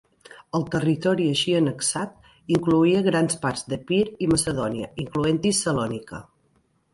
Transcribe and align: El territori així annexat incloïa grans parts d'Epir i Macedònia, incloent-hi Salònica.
El 0.59 0.63
territori 0.75 1.27
així 1.33 1.51
annexat 1.57 2.31
incloïa 2.55 3.03
grans 3.09 3.37
parts 3.45 3.65
d'Epir 3.75 4.01
i 4.27 4.31
Macedònia, 4.33 4.89
incloent-hi 5.05 5.53
Salònica. 5.61 6.25